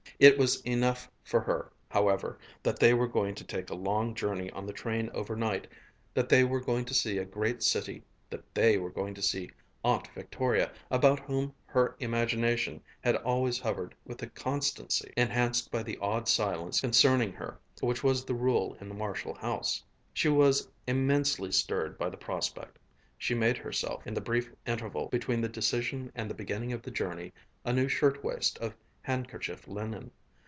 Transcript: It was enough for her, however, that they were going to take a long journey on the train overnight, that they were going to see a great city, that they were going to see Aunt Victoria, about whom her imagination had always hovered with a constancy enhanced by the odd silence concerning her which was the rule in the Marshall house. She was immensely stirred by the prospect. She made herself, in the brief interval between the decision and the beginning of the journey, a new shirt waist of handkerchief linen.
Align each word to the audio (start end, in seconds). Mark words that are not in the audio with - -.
It 0.19 0.37
was 0.37 0.61
enough 0.61 1.09
for 1.23 1.39
her, 1.41 1.71
however, 1.89 2.37
that 2.61 2.77
they 2.77 2.93
were 2.93 3.07
going 3.07 3.33
to 3.33 3.43
take 3.43 3.71
a 3.71 3.75
long 3.75 4.13
journey 4.13 4.51
on 4.51 4.67
the 4.67 4.71
train 4.73 5.09
overnight, 5.15 5.65
that 6.13 6.29
they 6.29 6.43
were 6.43 6.59
going 6.61 6.85
to 6.85 6.93
see 6.93 7.17
a 7.17 7.25
great 7.25 7.63
city, 7.63 8.03
that 8.29 8.43
they 8.53 8.77
were 8.77 8.91
going 8.91 9.15
to 9.15 9.21
see 9.23 9.49
Aunt 9.83 10.07
Victoria, 10.13 10.71
about 10.91 11.21
whom 11.21 11.55
her 11.65 11.95
imagination 11.99 12.83
had 13.03 13.15
always 13.15 13.57
hovered 13.57 13.95
with 14.05 14.21
a 14.21 14.27
constancy 14.27 15.11
enhanced 15.17 15.71
by 15.71 15.81
the 15.81 15.97
odd 15.99 16.27
silence 16.27 16.79
concerning 16.81 17.33
her 17.33 17.57
which 17.79 18.03
was 18.03 18.23
the 18.23 18.35
rule 18.35 18.77
in 18.79 18.89
the 18.89 18.93
Marshall 18.95 19.33
house. 19.33 19.83
She 20.13 20.29
was 20.29 20.69
immensely 20.85 21.51
stirred 21.51 21.97
by 21.97 22.11
the 22.11 22.15
prospect. 22.17 22.77
She 23.17 23.33
made 23.33 23.57
herself, 23.57 24.05
in 24.05 24.13
the 24.13 24.21
brief 24.21 24.51
interval 24.67 25.07
between 25.07 25.41
the 25.41 25.49
decision 25.49 26.11
and 26.13 26.29
the 26.29 26.35
beginning 26.35 26.73
of 26.73 26.83
the 26.83 26.91
journey, 26.91 27.33
a 27.65 27.73
new 27.73 27.87
shirt 27.87 28.23
waist 28.23 28.59
of 28.59 28.75
handkerchief 29.03 29.67
linen. 29.67 30.11